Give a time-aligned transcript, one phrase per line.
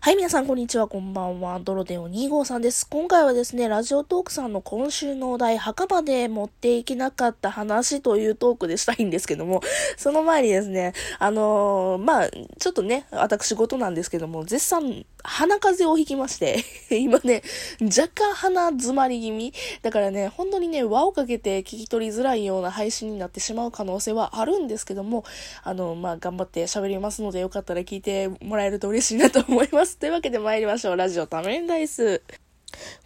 [0.00, 0.86] はい、皆さん、こんにちは。
[0.86, 1.58] こんばんは。
[1.58, 2.86] ドロデオ2号さんです。
[2.88, 9.60] 今回はですね、ラジオトークさんの今週のお題、墓場で持っていけなかった話というトークでしたいんですけども、
[9.96, 16.64] その前にですね、あのー、まあ、ちょっとね、私事なんですけども、絶賛、鼻風邪をひきまして、
[16.96, 17.42] 今ね、
[17.82, 19.52] 若干鼻詰まり気味。
[19.82, 25.24] だからね、本当にね、輪をかけて聞き取りづらいような配信になってしまう可能性はあるんですけども、
[25.64, 29.87] あの、まあ、頑張って喋りますので、よかったら聞いてもらえると嬉しいなと思います。
[29.96, 30.96] というわけで参りましょう。
[30.96, 32.22] ラジオ多面ダイス。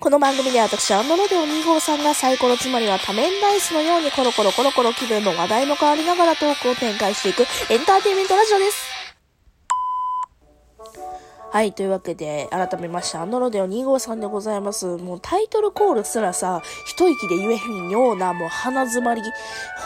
[0.01, 8.92] この番組では私、アンドロデオ2号さんがサイコロつまりは多面ダイスのようにコロコロコロコロ気分の話題も変わりながらトークを展開していくエンターテインメントラジオです。
[11.53, 14.87] はい、というわけで、改めまして、アンドロデオ2号さんでございます。
[14.97, 19.21] もうタイトルコールすらさ、一息で言えへんような、もう鼻詰まり、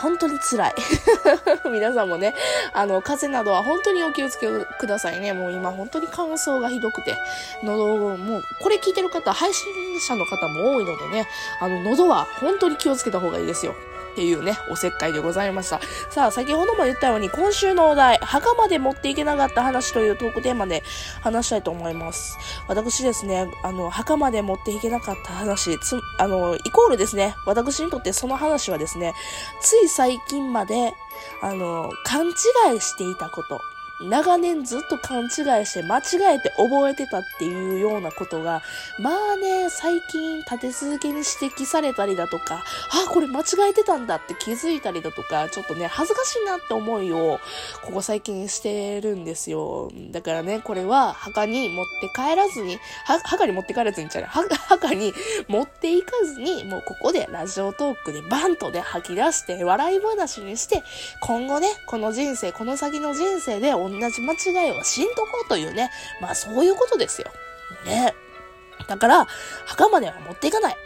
[0.01, 0.75] 本当に辛い。
[1.69, 2.35] 皆さんもね、
[2.73, 4.47] あの、風邪などは本当にお気をつけ
[4.79, 5.33] くださいね。
[5.33, 7.17] もう今本当に乾燥がひどくて、
[7.65, 9.67] 喉を、もう、これ聞いてる方、配信
[9.99, 11.27] 者の方も多いのでね、
[11.61, 13.75] あの、喉は本当に気をつけた方がいいですよ。
[14.17, 15.79] っていうね、おせっかいでございました。
[16.09, 20.83] さあ、先ほども言ったように、今週のお題、墓まで持っていけなかった話というトークテーマで
[21.21, 22.39] 話したたいと思います。
[22.69, 29.15] 私ですね、あの、墓まで持っていけなかった話、つ、あの、イコールですね、私にとってその話はですね、
[29.61, 30.95] つい最近まで、
[31.41, 33.61] あの、勘違いしていたこと。
[34.01, 35.31] 長年ずっと勘違い
[35.67, 38.63] して間違えて覚えてたっていうようなことが、
[38.99, 42.63] まあね、最近立て続けに指摘されたりだとか、
[43.07, 47.41] あ、これ間違えてたんだって気づいたりだとか、ちょっとね、恥ずかしいなって思いを、
[47.83, 49.91] ここ最近してるんですよ。
[50.11, 55.15] だからね、これは墓に持って帰らずに、墓に持って帰らずにちゃう墓に
[55.49, 60.83] 持っていかずに、もうここでラジオトークでバンとで吐き出して、笑い話にして、
[61.21, 67.31] 今後ね、この人生、この先の人生で同じ間違いをしんとこうというね、まあそういうことですよ。
[67.85, 68.15] ね。
[68.89, 69.27] だから、
[69.67, 70.77] 墓までは持っていかない。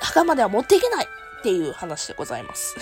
[0.00, 2.76] 墓までは持っていけないっていう話でございます。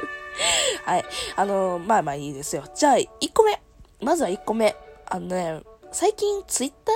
[0.84, 1.04] はい。
[1.36, 2.64] あの、まあまあいいですよ。
[2.74, 3.60] じゃあ、1個目。
[4.00, 4.76] まずは1個目。
[5.06, 6.92] あのね、最近ツイッタ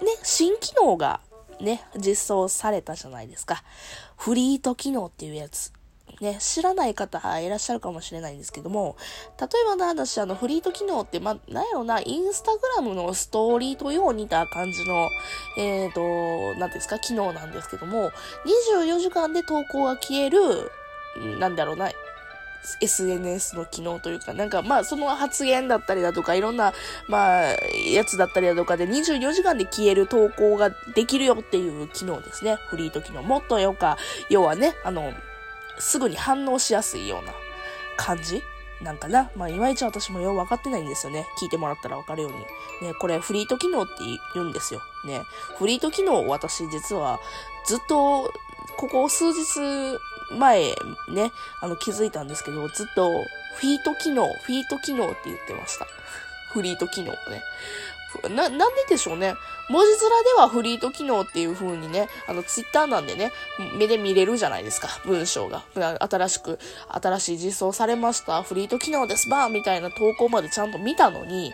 [0.00, 1.20] ーね、新機能が
[1.60, 3.62] ね、実装されたじゃないですか。
[4.16, 5.72] フリート機能っていうやつ。
[6.20, 8.96] ね、知らない方いらっしゃるかもしれないんですけども、
[9.40, 15.08] 例えばな、私、あの、フリート機能って、ま、なんやろな、インスタグラムのストーリーとよう似た感じの、
[15.58, 15.94] えっ、ー、
[16.54, 18.10] と、なんですか、機能なんですけども、
[18.46, 20.70] 24時間で投稿が消える、
[21.38, 21.90] なんだろうな、
[22.80, 26.72] SNS の機能というか、なんかまあその発言だったりだとか、いろんな、
[27.08, 27.42] まあ、
[27.92, 32.56] やつだったりだとかで24時間で消える投稿ができるよっていう機能ですね。
[32.68, 33.22] フリート機能。
[33.22, 33.98] もっとよか、
[34.30, 35.12] 要はね、あの、
[35.78, 37.32] すぐに反応しやすいような
[37.96, 38.42] 感じ？
[38.82, 39.30] なんかな？
[39.36, 41.26] まあ、いまいち私もよう分かってないんですよね。
[41.40, 42.88] 聞いてもらったら分かるように。
[42.88, 43.92] ね、これフリート機能って
[44.34, 44.80] 言うんですよ。
[45.06, 45.22] ね、
[45.58, 47.20] フリート機能を私実は
[47.66, 48.32] ずっと、
[48.76, 49.98] ここ数日
[50.36, 50.74] 前
[51.10, 51.30] ね、
[51.60, 53.10] あの気づいたんですけど、ずっと
[53.56, 55.86] フィート機能、フィート機能って言ってました。
[56.52, 57.42] フリート機能ね。
[58.28, 59.34] な、なんででしょうね。
[59.68, 63.32] 文字面ではフリート機能っていう風にね、あの、ツイッターなんでね、
[63.78, 65.64] 目で見れるじゃないですか、文章が。
[65.74, 66.58] 新しく、
[66.88, 71.52] 新しい実装されました、フリート機能です、バーみたいな投稿までちゃんと見たのに、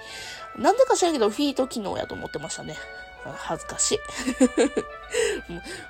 [0.56, 2.76] なんでか知らんけど、フィート機能やと思ってましたね。
[3.24, 3.98] 恥ずかしい。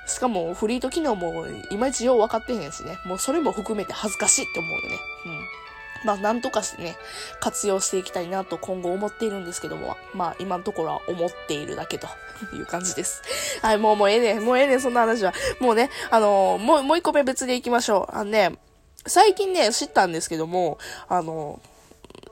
[0.08, 2.98] しかも、フリート機能も、いまいちよう分かってへんしね。
[3.04, 4.98] もうそれも含めて恥ずかしいって思うよね。
[5.26, 5.48] うん。
[6.04, 6.96] まあ、なんとかしてね、
[7.40, 12.08] 活用していきたいなと今後思っているんですけども、まあ、今のところは思っているだけと
[12.56, 13.22] いう感じです。
[13.62, 15.32] はい、もう、もうええねん、もうええねん、そんな話は。
[15.60, 18.16] もうね、あのー、もう、もう一個目別でいきましょう。
[18.16, 18.52] あのね、
[19.06, 20.78] 最近ね、知ったんですけども、
[21.08, 21.60] あの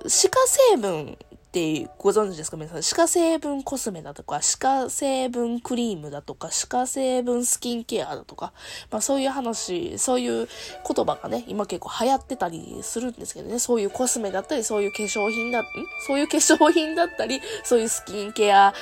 [0.04, 1.18] ー、歯科成分
[1.48, 2.59] ってご存知ですか？
[2.59, 2.82] 皆さん。
[2.82, 8.53] 歯科成分コスメだとか、歯科成分クリームだとか、歯科成分スキンケアだとか、
[8.91, 10.47] まあそういう話、そういう
[10.94, 15.64] 言葉がね、今結構流行ってたりするんですけどね、そういうコスメだったり、そういう化粧品だ、ん？
[16.06, 18.75] そういう化粧品だったり、そういうスキンケア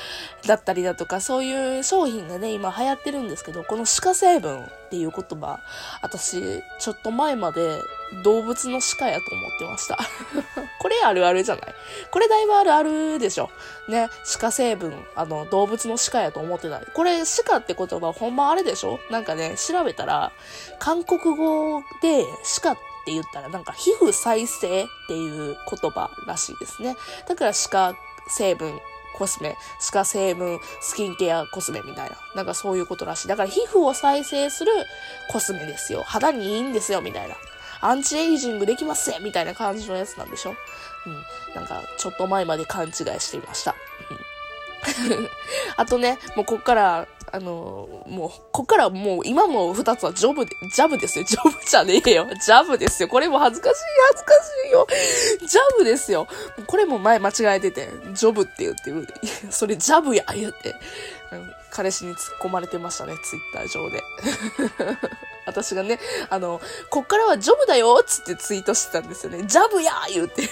[0.44, 5.59] だったりだとか、そういう商品がね、今流行ってるんですけど、この歯科成分っていう言葉、
[6.00, 7.83] 私、ちょっと前まで
[8.23, 9.99] 動物の鹿やと思ってました。
[10.81, 11.75] これあるあるじゃない？
[12.11, 13.50] これだいぶあるあるでしょ。
[13.88, 14.09] ね、
[14.41, 16.81] 鹿成分、あの、動物の鹿やと思ってた。
[16.81, 19.00] これ鹿って言葉ほんまあれでしょ？
[19.11, 20.33] なんかね、調べたら、
[20.79, 22.25] 韓国語で
[22.62, 22.75] 鹿っ
[23.05, 26.97] て言ったらなんか皮膚再生っていう言葉らしいですね。
[27.29, 27.94] だから鹿
[28.29, 28.81] 成分
[29.16, 32.16] コスメ、スカ成分、スキンケアコスメみたいな。
[32.34, 33.28] なんかそういうことらしい。
[33.28, 34.72] だから皮膚を再生する
[35.30, 36.02] コスメですよ。
[36.04, 37.36] 肌にいいんですよ、みたいな。
[37.80, 40.54] アンチエイジングできますみたいな感じのやつなんでしょ
[41.06, 41.54] うん。
[41.54, 43.74] なんか、ちょっと前まで勘違いしていました。
[44.10, 44.36] うん
[45.76, 51.25] あとね、もうこっから、あのもう、こっからもう、今も二つはジョブで、ジャブですよ。
[51.27, 52.27] ジョブじゃねえよ。
[52.43, 53.11] ジャブですよ。
[53.11, 53.77] これも恥ずかしい、
[54.09, 54.33] 恥ずか
[54.65, 54.87] しいよ。
[55.47, 56.27] ジャブですよ。
[56.67, 59.06] これも前間違えてて、ジョブって言ってる。
[59.50, 60.75] それジャブや、言って。
[61.71, 64.03] 彼氏に突っ込まれてましたね、ツイッター上で。
[65.44, 66.00] 私がね、
[66.31, 69.44] あの、こっからはジョブだよつってツイートしてたんですよね。
[69.44, 70.49] ジャブや言うて。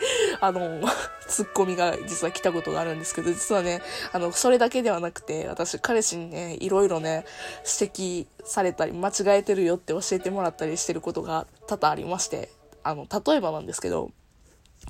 [0.40, 0.80] あの、
[1.28, 7.24] ツッコミが実は来たことがあるんですけど、実はね、あの、それだけではなくて、私、彼氏にね、いろいろね、
[7.80, 12.50] 指摘されたり、間違えてるよって教えてもらったりしてることが多々ありまして、
[12.82, 14.10] あの、例えばなんですけど、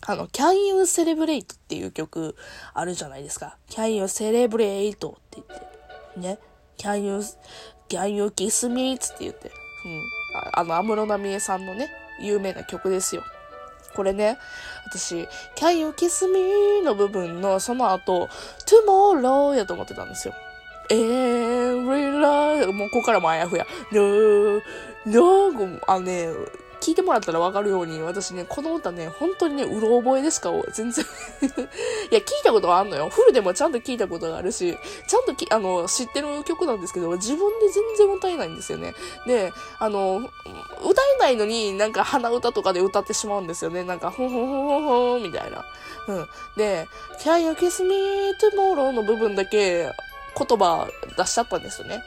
[0.07, 2.37] あの、Can You Celebrate っていう曲
[2.75, 3.57] あるじゃないですか。
[3.69, 6.39] Can You Celebrate って言って、ね。
[6.77, 7.21] Can You,
[7.89, 9.51] Can You Kiss Me って言って、
[9.85, 10.03] うん。
[10.55, 11.91] あの、安室奈美恵さんのね、
[12.21, 13.25] 有名な曲ですよ。
[13.99, 14.39] これね、
[14.87, 18.29] 私、Can You Kiss Me の部分のその後、
[18.65, 20.35] Tomorrow やと思ってたんですよ。
[20.89, 23.67] Every love もうここからもあやふや。
[23.91, 24.63] No,
[25.05, 26.29] no, あのね、
[26.81, 31.05] 聞いてもらったらわかるように、私ね、この歌ね、本当にね、うろ覚えでしか全然
[32.11, 33.09] いや、聞いたことはあんのよ。
[33.09, 34.77] フルでもちゃんと聞いたことがあるし、
[35.07, 38.95] ちゃんとき、あの、知ってる曲なんですけど、自分で全然歌えないんですよね。
[39.27, 40.31] で、あの、
[40.83, 43.85] 歌えないのになんか鼻歌とかで歌ってしまうんですよね。
[43.85, 45.65] なんか、ほんほんほんほんほんみたいな。
[46.09, 46.29] うん。
[46.57, 46.89] で、
[47.21, 48.89] Can you kiss me tomorrow?
[48.93, 49.91] の部分だけ
[50.37, 52.03] 言葉出しちゃったんですよね。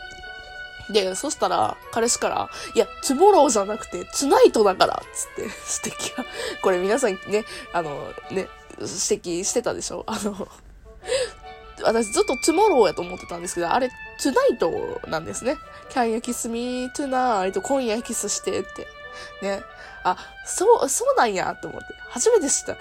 [0.92, 5.42] で、そしたら、彼氏から、いや、 tomorrow じゃなくて、 tonight だから、つって、
[5.88, 6.26] 指摘が、
[6.62, 8.48] これ皆さんね、あの、ね、
[8.78, 10.04] 指摘してたでしょ？
[10.08, 10.48] あの、
[11.84, 15.58] 私ずっと tomorrow やと思ってたんですけど、あれ、 tonight なんですね。
[15.90, 17.60] Can you kiss me tonight?
[17.62, 18.88] 今夜キスしてって。
[19.42, 19.62] ね。
[20.04, 21.88] あ、そう、そうなんやと思って。
[22.10, 22.78] 初めて知った。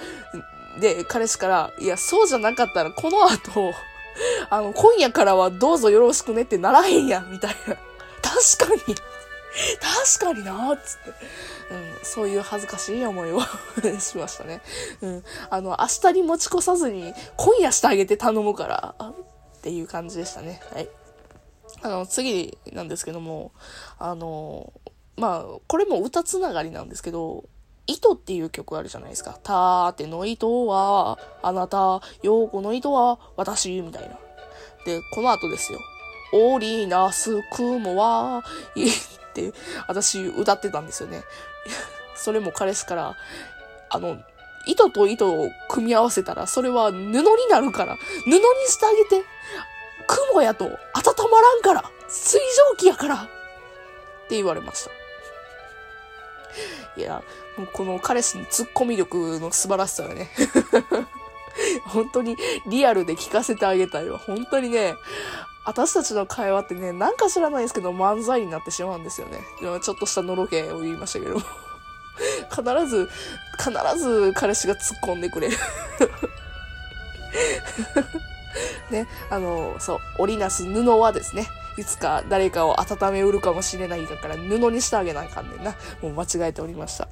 [0.80, 3.74] で、彼氏から、いや、そうじゃなかったら、この後、
[4.48, 7.76] あの、今夜からはどうぞよろしくねってならへんや、みたいな。
[8.58, 8.94] 確かに
[9.80, 11.10] 確かになっつって。
[11.10, 13.40] うん、そういう恥ずかしい思いを
[14.00, 14.60] しましたね。
[15.00, 15.24] うん。
[15.50, 20.60] あの、明日に持ち越さずに、今夜してあげて頼むから、っていう感じでしたね。
[20.72, 20.88] はい。
[21.82, 23.52] あの、次なんですけども、
[23.98, 24.72] あの、
[25.16, 27.44] まあ、これも歌つながりなんですけど、
[27.86, 29.38] 糸っていう曲あるじゃないですか。
[29.42, 34.18] たーての糸は、あなた、ようこの糸は、私、みたいな。
[34.84, 35.78] で、この後ですよ。
[36.32, 38.44] 織りなす雲は、
[38.74, 38.92] いっ
[39.34, 39.52] て、
[39.86, 41.24] 私歌ってたんですよね。
[42.14, 43.16] それも彼氏から、
[43.88, 44.18] あの、
[44.66, 49.24] 糸と糸を組み合わせたら、それは布になるから、布にしてあげて、
[50.06, 50.70] 雲やと温
[51.30, 52.38] まらんから、水
[52.70, 53.18] 蒸気やから、っ
[54.28, 54.90] て言われました。
[56.96, 57.22] いや、
[57.56, 60.30] もうこの彼氏のツッコミ力の素晴らしさがね
[61.86, 62.36] 本当に
[62.68, 64.18] リアルで聞かせてあげたいわ。
[64.18, 64.94] 本当にね、
[65.64, 69.40] 私たちの会話ってね、なんか知らないですけど漫才になってしまうんですよね。
[69.60, 71.40] ちょっとしたのろけを言いましたけど。
[72.50, 73.08] 必ず、
[73.58, 75.56] 必ず彼氏が突っ込んでくれる
[78.90, 81.48] ね、あの、そう、織りなす布はですね、
[81.78, 85.74] いつか誰かを温めうるかもしれないから布にしてあげなあかんねんな。
[86.02, 87.08] もう間違えておりました。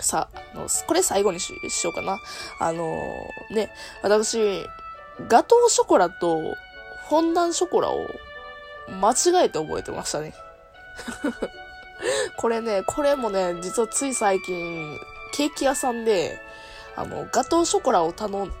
[0.00, 1.52] さあ、あのこれ最後にし
[1.84, 2.18] ようかな。
[2.58, 3.02] あの
[3.50, 3.70] ね、
[4.02, 4.64] 私、
[5.28, 6.54] ガトーショコラと
[7.08, 8.06] フォンダンショコラを
[9.00, 10.34] 間違えて覚えてましたね。
[12.36, 14.98] これね、これもね、実はつい最近、
[15.32, 16.38] ケーキ屋さんで、
[16.94, 18.52] あの、ガトーショコラを頼ん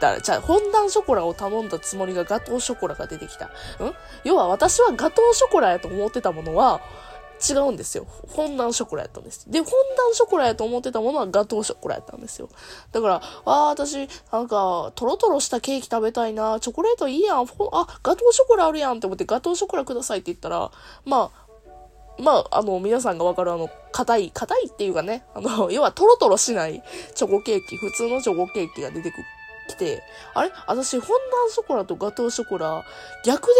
[0.00, 3.46] だ、じゃあ、フォンダンショコラを頼んだつもりがガトーショコラが出てきた。
[3.46, 3.50] ん？
[4.24, 6.80] 要は私はガトーショコラやと思ってたものは、
[7.48, 8.06] 違うんですよ。
[8.28, 9.50] フォンダンショコラやったんです。
[9.50, 12.48] で、フォンダンショコラやと思ってたものはガトーショコラやったんですよ。
[12.92, 17.44] だから、ああ、私、なんか、トロトロしたケーキ食べたいな、チョコレートいいやん、あ、
[18.02, 20.70] ガトーショコラあるやんって思ってガトーショコラくださいって言ったら、
[21.04, 21.42] まあ、
[22.18, 26.82] まあ、あの、皆さんがわかるあの、硬い、硬いっていうかね、あの、 要はトロトロしない
[27.14, 29.16] チョコケーキ、普通のチョコケーキが出てく
[29.68, 30.02] きて、
[30.34, 30.52] あれ？
[30.66, 32.84] 私、フォンダンショコラとガトーショコラ、
[33.24, 33.54] 逆で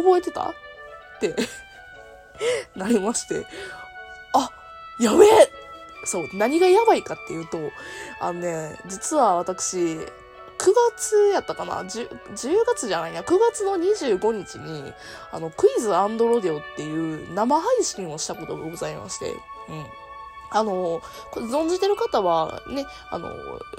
[0.00, 0.50] 覚えてた？
[0.50, 0.54] っ
[1.20, 1.34] て。
[2.76, 3.46] なりまして、
[4.32, 4.50] あ、
[4.98, 5.52] やべえ
[6.04, 7.58] そう、何がやばいかっていうと、
[8.20, 10.06] あのね、実は私、9
[10.92, 13.22] 月やったかな？10, ?10 月じゃないな。
[13.22, 14.92] 9月の25日に、
[15.32, 19.86] あの、クイズロデオっていう生配信をしたことがございまして、うん。
[20.50, 21.00] あの、
[21.32, 23.30] 存じてる方はね、あの、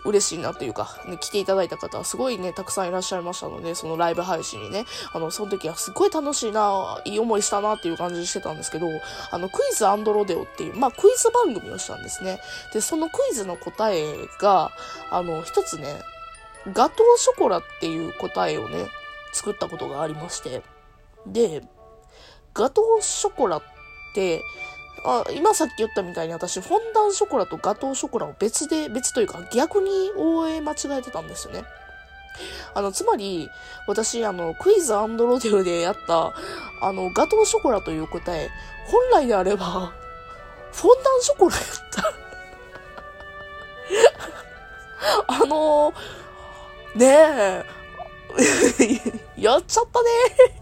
[0.05, 8.87] 嬉しいなというか、ね、来ていただいた方はすごいね、たくさんいらっしゃいましたので、そのライブ配信にね、あの、その時はすごい楽しいな、いい思いしたなっていう感じしてたんですけど、
[9.31, 12.39] あの、クイズアンドロデオっていう、まあ、クイズ番組をしたんですね。
[12.73, 14.71] で、そのクイズの答えが、
[15.09, 16.01] あの、一つね、
[16.73, 18.85] ガトーショコラっていう答えをね、
[19.33, 20.61] 作ったことがありまして。
[21.25, 21.63] で、
[22.53, 23.63] ガトーショコラっ
[24.13, 24.43] て、
[25.03, 31.63] あ今さっき言ったみたいに私、フォンダンショコラとガトーショコラを別で、別というか逆に応援間違えてたんですよね。
[32.73, 33.49] あの、つまり、
[33.87, 36.33] 私、あの、クイズロデオでやった、
[36.81, 38.49] あの、ガトーショコラという答え、
[38.87, 39.93] 本来であれば、
[40.71, 42.13] フォンダンショコラやった。
[45.27, 45.93] あの
[46.95, 47.65] ねえ、
[49.41, 50.60] やっちゃったね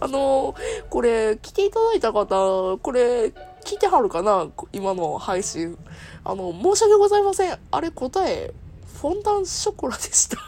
[0.00, 0.54] あの
[0.90, 3.26] これ、来ていただいた方、これ、
[3.64, 4.48] 聞いてはるかな？
[4.72, 5.78] 今の配信。
[6.24, 7.58] あの、申し訳ございません。
[7.70, 8.52] あれ答え、
[9.00, 10.38] フォンダンショコラでした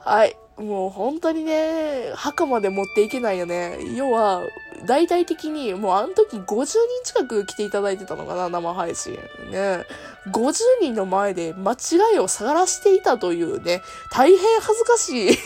[0.10, 0.36] はい。
[0.58, 3.78] もう本当にね、墓まで持っていけないよね。
[3.94, 4.42] 要は、
[4.86, 9.14] 大々的に、もうあの時50人近く来ていただいてたのかな、生配信。
[9.50, 9.84] ね。
[10.30, 15.38] 50人の前で間違いを探らしていたというね、大変恥ずかしい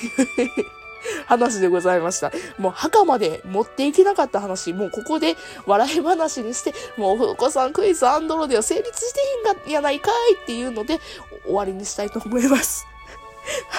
[1.26, 2.30] 話でございました。
[2.58, 5.36] もう墓まで持っていけなかった話、もうここで
[5.66, 11.00] 笑い話にして、もうふうこさんクイズアンドロデオ成立してへんがやないかいっていうので
[11.44, 12.86] 終わりにしたいと思います。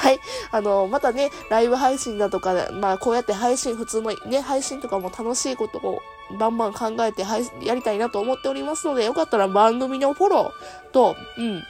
[0.01, 0.19] はい。
[0.49, 6.01] あの、またね、ライブ配信だとか、まあ、こうやって配信、普通のね、配信とかも楽しいことを
[6.39, 11.63] バンバン考えてはいやりたいなと思っておりますので、よかったら番組のフォローと、うん。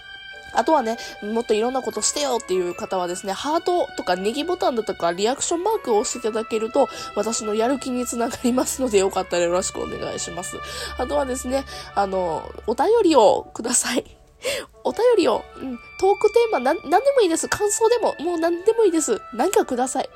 [0.53, 0.97] あとはね、
[1.33, 10.55] もっといろんなことしてよっていう方はですね、ハートとかネギボタンだとかリアクションマークを押していただけると、私のやる気につながりますので、よかったらよろしくお願いします。
[10.97, 14.20] あとはですね、あの、お便りをください。
[14.83, 17.47] お便りを、うん、トークテーマ、なん、なんでもいいです。
[17.47, 19.21] 感想でも、もう何でもいいです。
[19.33, 20.09] 何かください。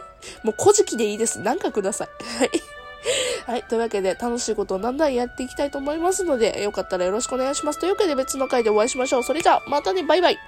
[0.43, 1.39] もう、古事記でいいです。
[1.39, 2.07] 何かください。
[2.39, 2.51] はい。
[3.45, 3.63] はい。
[3.63, 7.79] というわけで、楽しいことを何んやっていきたいと思いますので、よかったらよろしくお願いします。
[7.79, 9.23] というわけで、別の回でお会いしましょう。
[9.23, 10.39] それじゃあ、またね、バイバイ。